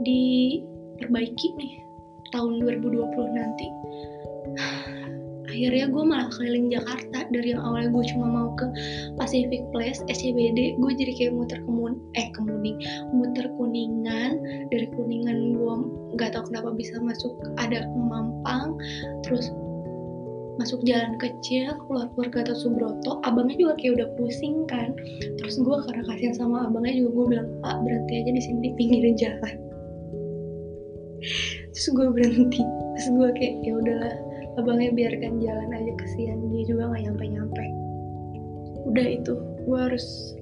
diperbaiki 0.00 1.48
nih 1.60 1.72
tahun 2.32 2.62
2020 2.62 3.36
nanti 3.36 3.66
akhirnya 5.60 5.92
gue 5.92 6.04
malah 6.08 6.28
keliling 6.32 6.72
Jakarta. 6.72 7.28
Dari 7.28 7.52
yang 7.52 7.60
awalnya 7.60 7.92
gue 7.92 8.04
cuma 8.16 8.26
mau 8.32 8.48
ke 8.56 8.66
Pacific 9.20 9.60
Place 9.76 10.00
SCBD 10.08 10.80
gue 10.80 10.90
jadi 10.96 11.12
kayak 11.12 11.32
muter 11.36 11.60
kemun 11.68 12.00
eh 12.16 12.32
kemuning 12.32 12.80
muter 13.12 13.44
kuningan. 13.60 14.40
Dari 14.72 14.88
kuningan 14.96 15.60
gue 15.60 15.74
nggak 16.16 16.32
tahu 16.32 16.48
kenapa 16.48 16.72
bisa 16.72 16.96
masuk 17.04 17.36
ada 17.60 17.84
ke 17.84 17.98
Mampang 18.00 18.80
terus 19.20 19.52
masuk 20.56 20.80
jalan 20.88 21.20
kecil 21.20 21.76
keluar 21.84 22.08
keluar 22.16 22.28
ke 22.32 22.38
atas 22.40 22.64
Subroto. 22.64 23.20
Abangnya 23.28 23.60
juga 23.60 23.74
kayak 23.76 24.00
udah 24.00 24.08
pusing 24.16 24.64
kan. 24.64 24.96
Terus 25.36 25.60
gue 25.60 25.76
karena 25.76 26.02
kasihan 26.08 26.34
sama 26.40 26.72
abangnya 26.72 27.04
juga 27.04 27.10
gue 27.12 27.26
bilang 27.36 27.48
pak 27.60 27.76
berhenti 27.84 28.12
aja 28.16 28.30
di 28.32 28.42
sini 28.42 28.58
di 28.64 28.70
pinggiran 28.80 29.16
jalan. 29.20 29.54
Terus 31.76 31.86
gue 31.92 32.06
berhenti. 32.08 32.64
Terus 32.96 33.08
gue 33.12 33.28
kayak 33.36 33.54
ya 33.60 33.72
udahlah 33.76 34.29
abangnya 34.60 34.92
biarkan 34.92 35.40
jalan 35.40 35.70
aja 35.72 35.92
kasihan 35.96 36.38
dia 36.52 36.62
juga 36.68 36.92
nggak 36.92 37.02
nyampe 37.08 37.24
nyampe 37.26 37.64
udah 38.86 39.06
itu 39.08 39.34
gue 39.64 39.78
harus 39.78 40.36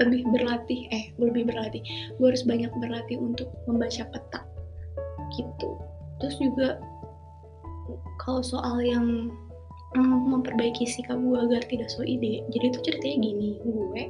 lebih 0.00 0.24
berlatih. 0.32 0.88
Eh 0.90 1.12
lebih 1.20 1.44
berlatih. 1.48 1.82
Gue 2.16 2.32
harus 2.32 2.44
banyak 2.48 2.72
berlatih 2.80 3.20
untuk 3.20 3.52
membaca 3.68 4.02
peta 4.08 4.40
gitu. 5.36 5.70
Terus 6.20 6.36
juga 6.40 6.80
kalau 8.20 8.40
soal 8.44 8.80
yang 8.80 9.32
um, 9.96 10.18
memperbaiki 10.32 10.88
sikap 10.88 11.20
gue 11.20 11.38
agar 11.38 11.62
tidak 11.68 11.88
so 11.92 12.04
ide 12.04 12.44
jadi 12.48 12.72
itu 12.72 12.78
ceritanya 12.80 13.18
gini. 13.20 13.50
Gue 13.60 14.04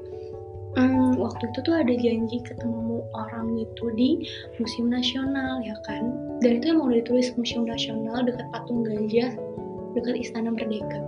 um, 0.78 1.18
waktu 1.18 1.50
itu 1.50 1.58
tuh 1.66 1.74
ada 1.74 1.94
janji 1.96 2.38
ketemu 2.44 3.02
orang 3.16 3.58
itu 3.58 3.84
di 3.96 4.10
museum 4.60 4.92
nasional 4.92 5.58
ya 5.64 5.74
kan? 5.88 6.14
Dan 6.44 6.62
itu 6.62 6.74
emang 6.74 6.92
udah 6.92 6.98
ditulis 7.02 7.32
museum 7.34 7.66
nasional 7.66 8.22
dekat 8.22 8.46
patung 8.54 8.86
gajah 8.86 9.34
dekat 9.94 10.14
istana 10.22 10.54
merdeka. 10.54 11.00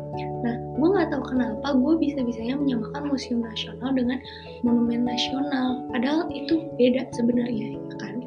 Nah 0.42 0.54
gue 0.58 0.88
nggak 0.90 1.08
tahu 1.14 1.22
kenapa 1.30 1.68
gue 1.78 1.94
bisa 2.02 2.18
bisanya 2.26 2.58
menyamakan 2.58 3.02
museum 3.06 3.40
nasional 3.44 3.90
dengan 3.94 4.18
monumen 4.66 5.06
nasional. 5.06 5.86
Padahal 5.94 6.26
itu 6.34 6.66
beda 6.80 7.06
sebenarnya 7.14 7.78
ya 7.78 7.94
kan? 8.02 8.18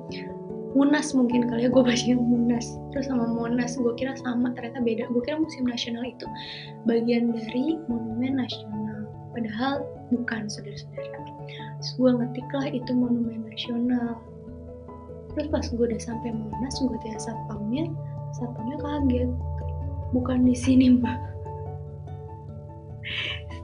Munas 0.75 1.15
mungkin 1.15 1.47
kali 1.47 1.67
ya 1.67 1.69
gue 1.71 1.83
bacanya 1.83 2.19
Munas. 2.19 2.67
Terus 2.91 3.07
sama 3.07 3.27
Monas 3.31 3.79
gue 3.79 3.93
kira 3.95 4.15
sama 4.19 4.51
ternyata 4.55 4.83
beda. 4.83 5.07
Gue 5.11 5.23
kira 5.23 5.39
museum 5.39 5.67
nasional 5.67 6.03
itu 6.03 6.27
bagian 6.87 7.31
dari 7.31 7.79
monumen 7.87 8.39
nasional 8.39 8.84
padahal 9.35 9.83
bukan 10.09 10.47
saudara-saudara. 10.47 11.19
Terus 11.83 11.91
gue 11.99 12.11
ngetik 12.15 12.47
lah 12.55 12.67
itu 12.71 12.91
monumen 12.95 13.43
nasional. 13.45 14.23
Terus 15.35 15.51
pas 15.51 15.67
gue 15.67 15.83
udah 15.83 15.99
sampai 15.99 16.31
Monas 16.31 16.79
gue 16.79 16.95
tanya 17.03 17.19
satpamnya 17.19 17.91
satpamnya 18.31 18.79
kaget. 18.79 19.29
Bukan 20.15 20.47
di 20.47 20.55
sini 20.55 20.95
mbak. 20.95 21.19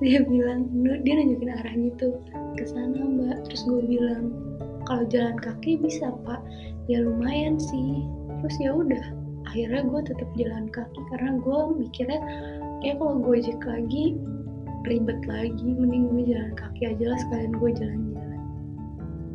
Dia 0.04 0.26
bilang 0.26 0.66
dia 1.06 1.14
nunjukin 1.14 1.54
arah 1.54 1.76
gitu. 1.78 2.20
Ke 2.60 2.68
sana 2.68 3.00
mbak. 3.00 3.48
Terus 3.48 3.64
gue 3.64 3.82
bilang 3.88 4.36
kalau 4.84 5.08
jalan 5.08 5.40
kaki 5.40 5.80
bisa 5.80 6.12
pak. 6.28 6.44
Ya 6.92 7.00
lumayan 7.00 7.56
sih. 7.56 8.04
Terus 8.44 8.58
ya 8.60 8.76
udah 8.76 9.22
akhirnya 9.48 9.84
gue 9.88 10.02
tetap 10.08 10.30
jalan 10.40 10.66
kaki 10.72 11.00
karena 11.12 11.36
gue 11.44 11.60
mikirnya 11.76 12.20
kayak 12.82 12.98
kalau 12.98 13.16
gue 13.20 13.36
ojek 13.40 13.62
lagi 13.68 14.06
ribet 14.86 15.22
lagi 15.30 15.78
mending 15.78 16.10
gue 16.10 16.34
jalan 16.34 16.54
kaki 16.58 16.90
aja 16.90 17.06
lah 17.14 17.20
sekalian 17.28 17.54
gue 17.54 17.72
jalan-jalan. 17.78 18.42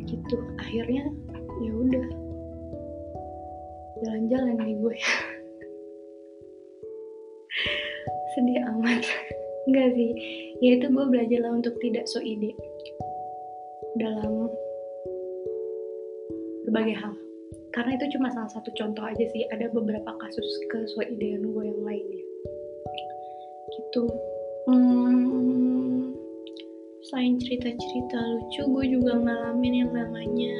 Gitu. 0.03 0.37
Akhirnya 0.59 1.03
ya 1.63 1.71
udah. 1.71 2.05
Jalan-jalan 4.03 4.55
nih 4.59 4.75
gue. 4.75 4.95
Sedih 8.35 8.59
amat. 8.75 9.03
Enggak 9.71 9.89
sih. 9.95 10.11
Ya 10.59 10.79
itu 10.79 10.87
gue 10.91 11.05
belajar 11.07 11.39
lah 11.43 11.51
untuk 11.55 11.75
tidak 11.79 12.07
so 12.11 12.19
ide 12.19 12.51
dalam 13.97 14.51
berbagai 16.67 16.97
hal. 16.99 17.13
Karena 17.71 17.93
itu 17.93 18.05
cuma 18.17 18.33
salah 18.33 18.51
satu 18.51 18.69
contoh 18.75 19.05
aja 19.05 19.25
sih. 19.31 19.47
Ada 19.53 19.71
beberapa 19.71 20.11
kasus 20.19 20.47
kesuaidean 20.69 21.45
gue 21.45 21.63
yang 21.63 21.81
lainnya. 21.83 22.23
Gitu 23.67 24.07
hmm, 24.67 26.11
selain 27.07 27.39
cerita-cerita 27.39 28.19
lucu 28.19 28.61
gue 28.67 28.85
juga 28.99 29.15
ngalamin 29.15 29.73
yang 29.87 29.91
namanya 29.95 30.55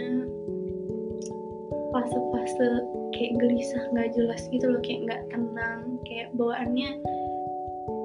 fase-fase 1.91 2.87
kayak 3.11 3.35
gelisah 3.39 3.83
nggak 3.91 4.15
jelas 4.15 4.41
gitu 4.47 4.71
loh 4.71 4.81
kayak 4.83 5.11
nggak 5.11 5.23
tenang 5.31 5.99
kayak 6.07 6.31
bawaannya 6.39 6.89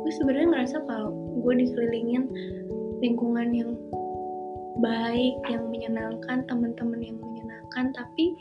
gue 0.02 0.12
sebenarnya 0.18 0.48
ngerasa 0.50 0.76
kalau 0.90 1.14
gue 1.14 1.54
dikelilingin 1.62 2.26
lingkungan 2.98 3.54
yang 3.54 3.72
baik 4.82 5.38
yang 5.46 5.70
menyenangkan 5.70 6.42
teman-teman 6.50 6.98
yang 6.98 7.18
menyenangkan 7.22 7.94
tapi 7.94 8.34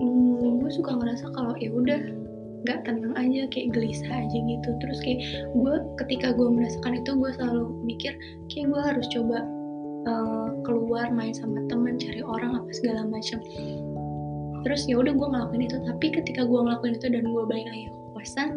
hmm, 0.00 0.60
gue 0.64 0.70
suka 0.72 0.96
ngerasa 0.96 1.28
kalau 1.36 1.52
ya 1.60 1.68
udah 1.68 2.21
nggak 2.62 2.86
tenang 2.86 3.14
aja 3.18 3.46
kayak 3.50 3.74
gelisah 3.74 4.10
aja 4.10 4.38
gitu. 4.38 4.68
Terus 4.82 4.98
kayak 5.02 5.20
gue 5.54 5.74
ketika 6.04 6.34
gue 6.34 6.48
merasakan 6.48 7.02
itu 7.02 7.10
gue 7.14 7.30
selalu 7.34 7.64
mikir 7.82 8.12
kayak 8.50 8.66
gue 8.70 8.82
harus 8.82 9.06
coba 9.10 9.38
uh, 10.06 10.48
keluar 10.62 11.10
main 11.10 11.34
sama 11.34 11.62
teman 11.66 11.98
cari 11.98 12.22
orang 12.22 12.58
apa 12.58 12.70
segala 12.74 13.02
macam. 13.06 13.38
Terus 14.62 14.86
ya 14.86 15.02
udah 15.02 15.12
gue 15.12 15.28
ngelakuin 15.28 15.62
itu. 15.66 15.76
Tapi 15.82 16.06
ketika 16.14 16.46
gue 16.46 16.60
ngelakuin 16.62 16.94
itu 16.98 17.06
dan 17.10 17.24
gue 17.26 17.42
balik 17.46 17.66
lagi 17.66 17.86
ke 17.90 18.00
kosan 18.14 18.50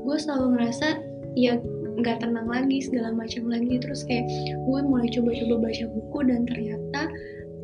gue 0.00 0.16
selalu 0.16 0.56
ngerasa 0.56 0.96
ya 1.38 1.60
nggak 2.00 2.24
tenang 2.24 2.48
lagi 2.50 2.82
segala 2.82 3.14
macam 3.14 3.46
lagi. 3.46 3.78
Terus 3.78 4.02
kayak 4.06 4.26
gue 4.66 4.78
mulai 4.82 5.06
coba-coba 5.14 5.70
baca 5.70 5.84
buku 5.86 6.18
dan 6.26 6.40
ternyata 6.50 7.02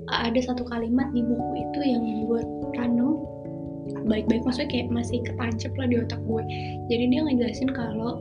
ada 0.07 0.39
satu 0.39 0.63
kalimat 0.71 1.11
di 1.11 1.23
buku 1.27 1.53
itu 1.67 1.81
yang 1.83 2.05
gue 2.31 2.41
tanam 2.79 3.27
baik-baik 4.07 4.43
maksudnya 4.47 4.71
kayak 4.71 4.89
masih 4.91 5.19
ketancap 5.23 5.73
lah 5.79 5.87
di 5.87 5.97
otak 6.03 6.21
gue. 6.27 6.43
Jadi 6.91 7.05
dia 7.11 7.21
ngejelasin 7.23 7.71
kalau 7.75 8.19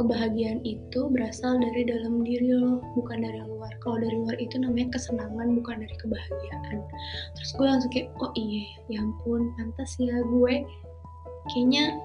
kebahagiaan 0.00 0.64
itu 0.64 1.12
berasal 1.12 1.60
dari 1.60 1.84
dalam 1.84 2.24
diri 2.24 2.56
lo 2.56 2.80
bukan 2.96 3.20
dari 3.20 3.40
luar. 3.44 3.68
Kalau 3.84 4.00
dari 4.00 4.16
luar 4.16 4.36
itu 4.40 4.56
namanya 4.56 4.96
kesenangan 4.96 5.52
bukan 5.60 5.84
dari 5.84 5.96
kebahagiaan. 6.00 6.80
Terus 7.36 7.50
gue 7.52 7.66
langsung 7.68 7.90
kayak 7.92 8.08
oh 8.24 8.32
iya 8.32 8.64
ya 8.88 9.04
ampun 9.04 9.52
pantas 9.60 9.92
ya 10.00 10.16
gue 10.24 10.54
kayaknya 11.52 12.00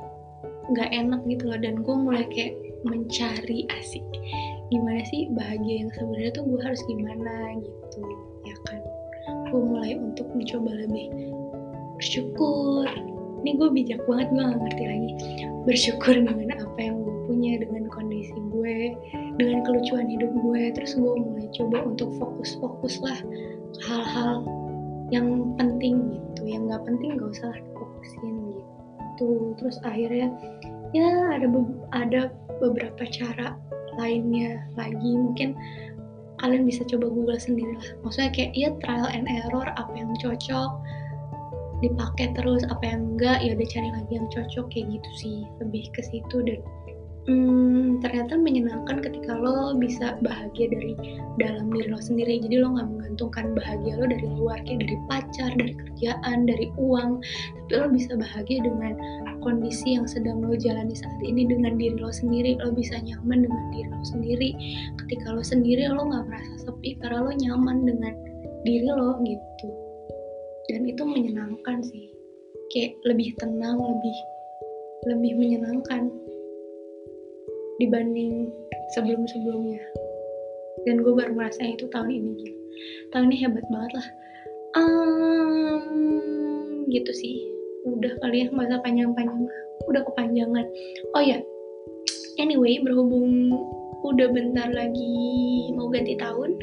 nggak 0.75 0.89
enak 0.91 1.21
gitu 1.31 1.43
loh. 1.47 1.59
Dan 1.63 1.79
gue 1.88 1.95
mulai 1.95 2.27
kayak 2.27 2.59
mencari 2.85 3.65
asik 3.81 4.03
gimana 4.69 5.01
sih 5.07 5.29
bahagia 5.33 5.88
yang 5.88 5.91
sebenarnya 5.95 6.31
tuh 6.35 6.43
gue 6.51 6.59
harus 6.59 6.81
gimana? 6.91 7.33
Gitu 7.63 8.00
ya 8.43 8.55
kan. 8.67 8.79
Gue 9.55 9.62
mulai 9.63 9.95
untuk 9.95 10.27
mencoba 10.35 10.83
lebih 10.83 11.07
bersyukur. 12.05 12.85
Ini 13.41 13.57
gue 13.57 13.69
bijak 13.74 14.01
banget 14.05 14.29
gue 14.29 14.45
gak 14.45 14.62
ngerti 14.62 14.83
lagi. 14.85 15.12
Bersyukur 15.65 16.13
dengan 16.13 16.53
apa 16.53 16.77
yang 16.77 17.01
gue 17.01 17.17
punya 17.25 17.57
dengan 17.57 17.89
kondisi 17.89 18.38
gue 18.53 18.93
dengan 19.41 19.65
kelucuan 19.65 20.05
hidup 20.05 20.29
gue. 20.29 20.62
Terus 20.77 20.93
gue 20.93 21.13
mulai 21.17 21.50
coba 21.57 21.81
untuk 21.81 22.13
fokus-fokus 22.21 23.01
lah 23.01 23.17
hal-hal 23.89 24.45
yang 25.09 25.57
penting 25.57 26.13
gitu. 26.13 26.41
Yang 26.45 26.62
nggak 26.69 26.83
penting 26.85 27.09
gak 27.17 27.29
usah 27.41 27.53
fokusin 27.74 28.35
gitu. 28.53 29.29
Terus 29.57 29.81
akhirnya 29.81 30.29
ya 30.93 31.09
ada 31.33 31.50
be 31.50 31.65
ada 31.89 32.21
beberapa 32.62 33.01
cara 33.09 33.57
lainnya 33.97 34.62
lagi. 34.77 35.09
Mungkin 35.17 35.57
kalian 36.38 36.69
bisa 36.69 36.85
coba 36.85 37.09
google 37.09 37.41
sendiri 37.41 37.74
lah. 37.74 37.89
Maksudnya 38.05 38.29
kayak 38.29 38.51
ya 38.53 38.69
trial 38.85 39.09
and 39.09 39.25
error 39.25 39.74
apa 39.74 39.93
yang 39.97 40.13
cocok 40.21 40.69
dipakai 41.86 42.34
terus 42.34 42.65
apa 42.68 42.84
yang 42.84 43.15
enggak 43.15 43.38
ya 43.46 43.54
udah 43.54 43.68
cari 43.70 43.89
lagi 43.94 44.12
yang 44.18 44.27
cocok 44.34 44.65
kayak 44.74 44.88
gitu 44.98 45.10
sih. 45.22 45.38
Lebih 45.62 45.84
ke 45.94 46.01
situ 46.01 46.38
dan 46.42 46.60
hmm, 47.30 48.01
ternyata 48.01 48.38
menyenangkan 48.38 49.01
ketika 49.01 49.34
lo 49.38 49.74
bisa 49.77 50.18
bahagia 50.22 50.70
dari 50.70 50.94
dalam 51.38 51.70
diri 51.70 51.88
lo 51.89 52.00
sendiri. 52.01 52.42
Jadi 52.42 52.62
lo 52.62 52.74
nggak 52.74 52.89
menggantungkan 52.89 53.54
bahagia 53.54 53.94
lo 53.98 54.06
dari 54.10 54.27
luar 54.34 54.58
kayak 54.65 54.86
dari 54.86 54.98
pacar 55.10 55.51
dari 55.54 55.74
kerjaan 55.77 56.38
dari 56.50 56.68
uang. 56.82 57.22
Tapi 57.70 57.74
lo 57.77 57.88
bisa 57.94 58.12
bahagia 58.18 58.60
dengan 58.65 58.94
kondisi 59.46 59.98
yang 59.98 60.10
sedang 60.10 60.42
lo 60.42 60.58
jalani 60.58 60.98
saat 60.98 61.22
ini 61.22 61.46
dengan 61.46 61.77
diri 61.77 61.98
lo 61.98 62.10
sendiri. 62.10 62.58
Lo 62.62 62.74
bisa 62.74 62.98
nyaman 62.98 63.46
dengan 63.46 63.63
diri 63.70 63.89
lo 63.94 64.01
sendiri. 64.01 64.50
Ketika 65.06 65.34
lo 65.34 65.46
sendiri 65.46 65.86
lo 65.89 66.01
nggak 66.10 66.25
merasa 66.30 66.54
sepi 66.65 66.98
karena 66.98 67.25
lo 67.25 67.32
nyaman 67.32 67.77
dengan 67.86 68.13
diri 68.65 68.89
lo 68.89 69.22
gitu 69.22 69.85
dan 70.72 70.81
itu 70.86 71.03
menyenangkan 71.05 71.81
sih. 71.86 72.10
Kayak 72.74 72.98
lebih 73.05 73.38
tenang 73.38 73.77
lebih 73.77 74.17
lebih 75.05 75.34
menyenangkan 75.38 76.10
dibanding 77.77 78.50
sebelum-sebelumnya. 78.98 79.84
Dan 80.86 81.01
gue 81.01 81.13
baru 81.13 81.34
merasa 81.34 81.65
itu 81.65 81.89
tahun 81.89 82.10
ini 82.13 82.31
gitu 82.41 82.55
tahun 83.12 83.31
ini 83.31 83.38
hebat 83.41 83.65
banget 83.69 83.91
lah. 83.95 84.07
Um, 84.75 85.86
gitu 86.91 87.12
sih. 87.15 87.48
Udah 87.86 88.12
kali 88.19 88.45
ya 88.45 88.48
masa 88.51 88.81
panjang-panjang. 88.81 89.48
Udah 89.88 90.01
kepanjangan. 90.03 90.65
Oh 91.15 91.24
ya 91.24 91.39
anyway 92.39 92.79
berhubung 92.84 93.55
udah 94.13 94.27
bentar 94.29 94.69
lagi 94.69 95.74
mau 95.74 95.89
ganti 95.89 96.13
tahun 96.19 96.57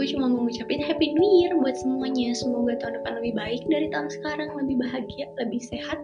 gue 0.00 0.04
cuma 0.16 0.32
mau 0.32 0.48
ngucapin 0.48 0.80
happy 0.80 1.12
new 1.12 1.30
year 1.42 1.52
buat 1.60 1.76
semuanya. 1.76 2.32
Semoga 2.32 2.78
tahun 2.80 3.02
depan 3.02 3.20
lebih 3.20 3.34
baik 3.36 3.62
dari 3.68 3.86
tahun 3.92 4.08
sekarang 4.08 4.48
lebih 4.56 4.80
bahagia 4.80 5.28
lebih 5.36 5.60
sehat 5.60 6.00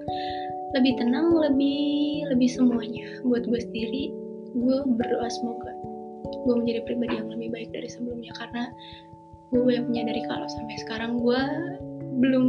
lebih 0.77 1.01
tenang 1.01 1.33
lebih 1.33 2.29
lebih 2.29 2.51
semuanya. 2.51 3.07
Buat 3.25 3.49
gue 3.49 3.57
sendiri 3.57 4.13
gue 4.53 4.79
berdoa 5.01 5.29
semoga 5.33 5.73
gue 6.27 6.55
menjadi 6.61 6.81
pribadi 6.85 7.15
yang 7.17 7.33
lebih 7.33 7.49
baik 7.57 7.73
dari 7.73 7.89
sebelumnya. 7.89 8.37
Karena 8.37 8.69
gue 9.55 9.63
banyak 9.65 9.85
menyadari 9.89 10.23
kalau 10.29 10.45
sampai 10.45 10.77
sekarang 10.85 11.17
gue 11.23 11.41
belum 12.21 12.47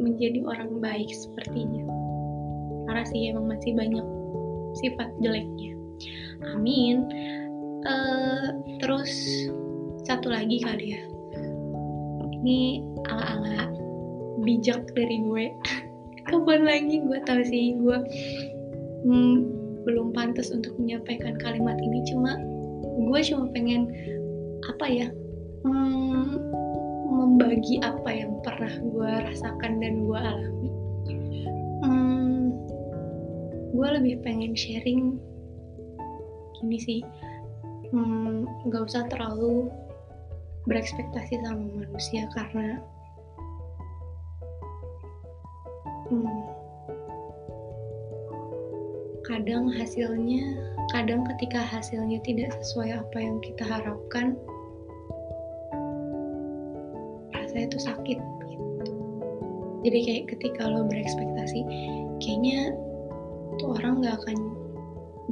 menjadi 0.00 0.48
orang 0.48 0.80
baik 0.80 1.12
sepertinya. 1.12 1.84
Karena 2.88 3.04
sih 3.04 3.28
emang 3.28 3.52
masih 3.52 3.76
banyak 3.76 4.06
sifat 4.80 5.12
jeleknya. 5.20 5.76
Amin 6.56 7.04
uh, 7.86 8.46
terus 8.82 9.12
satu 10.04 10.30
lagi 10.30 10.62
kali 10.62 10.98
ya. 10.98 11.02
Ini 12.42 12.82
ala-ala 13.10 13.70
bijak 14.42 14.90
dari 14.94 15.22
gue. 15.22 15.46
Kapan 16.26 16.66
lagi 16.66 17.06
gue 17.06 17.18
tahu 17.22 17.42
sih 17.46 17.78
gue 17.78 17.98
hmm, 19.06 19.34
belum 19.86 20.10
pantas 20.10 20.50
untuk 20.50 20.74
menyampaikan 20.78 21.38
kalimat 21.38 21.78
ini. 21.78 22.02
Cuma 22.10 22.34
gue 22.82 23.20
cuma 23.22 23.46
pengen 23.54 23.86
apa 24.66 24.86
ya 24.90 25.08
hmm, 25.62 26.42
membagi 27.06 27.78
apa 27.86 28.10
yang 28.10 28.42
pernah 28.42 28.74
gue 28.74 29.10
rasakan 29.30 29.78
dan 29.78 29.94
gue 30.02 30.18
alami. 30.18 30.70
Hmm, 31.86 32.50
gue 33.70 33.88
lebih 34.02 34.22
pengen 34.26 34.58
sharing 34.58 35.22
gini 36.56 36.78
sih 36.80 37.00
nggak 37.92 38.82
hmm, 38.82 38.88
usah 38.88 39.06
terlalu 39.06 39.70
berekspektasi 40.66 41.38
sama 41.46 41.62
manusia 41.78 42.26
karena 42.34 42.82
hmm, 46.10 46.42
kadang 49.22 49.70
hasilnya 49.70 50.42
kadang 50.90 51.22
ketika 51.34 51.62
hasilnya 51.62 52.18
tidak 52.26 52.50
sesuai 52.62 52.98
apa 52.98 53.18
yang 53.18 53.38
kita 53.42 53.62
harapkan 53.66 54.34
rasanya 57.34 57.70
itu 57.70 57.78
sakit 57.82 58.18
gitu. 58.50 58.92
Jadi 59.86 59.98
kayak 60.02 60.24
ketika 60.34 60.62
lo 60.66 60.82
berekspektasi 60.86 61.62
kayaknya 62.18 62.74
tuh 63.62 63.78
orang 63.78 64.02
gak 64.02 64.18
akan 64.18 64.38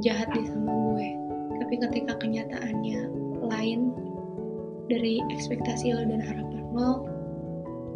jahat 0.03 0.27
di 0.31 0.43
sama 0.47 0.71
gue 0.71 1.24
tapi 1.65 1.81
ketika 1.81 2.13
kenyataannya 2.21 3.09
lain 3.41 3.89
dari 4.85 5.17
ekspektasi 5.33 5.97
lo 5.97 6.05
dan 6.05 6.21
harapan 6.21 6.61
lo 6.77 7.09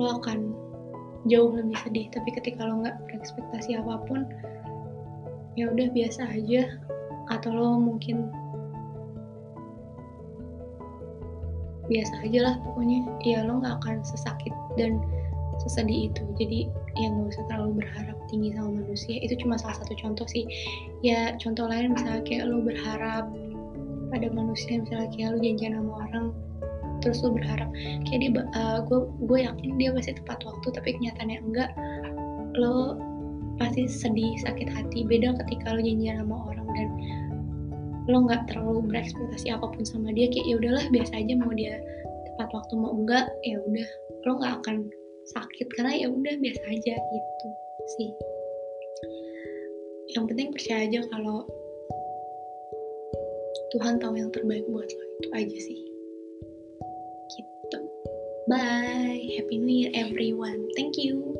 lo 0.01 0.17
akan 0.17 0.57
jauh 1.29 1.53
lebih 1.53 1.77
sedih. 1.85 2.09
Tapi 2.09 2.33
ketika 2.33 2.65
lo 2.65 2.81
nggak 2.81 2.97
berekspektasi 3.05 3.77
apa 3.77 4.01
pun 4.09 4.25
ya 5.53 5.69
udah 5.69 5.85
biasa 5.93 6.33
aja. 6.33 6.65
Atau 7.29 7.53
lo 7.53 7.77
mungkin 7.77 8.33
biasa 11.93 12.25
aja 12.25 12.39
lah 12.49 12.55
pokoknya. 12.65 13.05
Ya 13.21 13.45
lo 13.45 13.61
nggak 13.61 13.85
akan 13.85 14.01
sesakit 14.01 14.55
dan 14.81 14.97
sesedih 15.61 16.09
itu. 16.09 16.23
Jadi 16.41 16.59
ya 16.97 17.13
nggak 17.13 17.37
usah 17.37 17.45
terlalu 17.51 17.85
berharap 17.85 18.17
tinggi 18.31 18.55
sama 18.57 18.81
manusia. 18.81 19.21
Itu 19.21 19.37
cuma 19.45 19.61
salah 19.61 19.77
satu 19.77 19.93
contoh 19.99 20.25
sih. 20.25 20.49
Ya 21.03 21.37
contoh 21.37 21.67
lain 21.69 21.93
misalnya 21.93 22.25
kayak 22.25 22.49
lo 22.49 22.63
berharap 22.63 23.29
pada 24.09 24.27
manusia 24.33 24.81
misalnya 24.81 25.09
kayak 25.13 25.29
lo 25.33 25.37
janjian 25.41 25.73
sama 25.77 25.93
orang 26.09 26.27
terus 26.99 27.23
lo 27.23 27.31
berharap 27.31 27.69
kayak 28.09 28.19
dia 28.19 28.31
uh, 28.59 28.79
gue 28.83 28.99
gue 29.29 29.39
yakin 29.47 29.69
dia 29.79 29.89
pasti 29.95 30.11
tepat 30.19 30.43
waktu 30.43 30.67
tapi 30.75 30.89
kenyataannya 30.99 31.39
enggak 31.39 31.71
lo 32.59 32.99
pasti 33.59 33.85
sedih 33.85 34.39
sakit 34.41 34.71
hati. 34.71 35.03
Beda 35.05 35.35
ketika 35.45 35.75
lo 35.75 35.83
janjian 35.83 36.23
sama 36.23 36.35
orang 36.49 36.67
dan 36.73 36.89
lo 38.09 38.25
nggak 38.25 38.49
terlalu 38.49 38.81
berekspektasi 38.89 39.53
apa 39.53 39.69
pun 39.69 39.83
sama 39.85 40.09
dia 40.15 40.31
kayak 40.31 40.47
ya 40.47 40.55
udahlah 40.57 40.85
biasa 40.89 41.13
aja 41.13 41.33
mau 41.37 41.53
dia 41.53 41.77
tepat 42.25 42.49
waktu 42.55 42.73
mau 42.79 42.91
enggak 42.95 43.27
ya 43.45 43.59
udah. 43.61 43.89
Lo 44.25 44.31
nggak 44.39 44.53
akan 44.63 44.77
sakit 45.29 45.67
karena 45.77 45.93
ya 45.93 46.07
udah 46.09 46.33
biasa 46.41 46.63
aja 46.65 46.93
gitu 46.97 47.47
sih. 47.99 48.09
Yang 50.17 50.25
penting 50.33 50.47
percaya 50.55 50.79
aja 50.89 50.99
kalau 51.13 51.45
Tuhan 53.77 54.01
tahu 54.01 54.17
yang 54.17 54.33
terbaik 54.33 54.65
buat 54.65 54.89
lo 54.89 55.05
itu 55.21 55.27
aja 55.33 55.57
sih. 55.61 55.79
Gitu. 57.37 57.79
Bye. 58.49 59.21
Happy 59.37 59.61
new 59.61 59.85
year 59.85 59.91
everyone. 59.93 60.65
Thank 60.73 60.97
you. 60.97 61.37